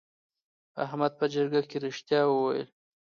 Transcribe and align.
احمد 0.85 1.11
په 1.19 1.25
جرګه 1.33 1.61
کې 1.69 1.77
رښتیا 1.85 2.21
وویل. 2.27 2.67